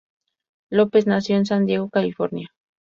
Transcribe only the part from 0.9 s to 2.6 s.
nació en San Diego, California.